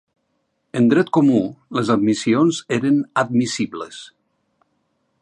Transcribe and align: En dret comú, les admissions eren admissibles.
En 0.79 0.87
dret 0.93 1.11
comú, 1.17 1.41
les 1.79 1.93
admissions 1.97 2.65
eren 2.81 2.99
admissibles. 3.27 4.05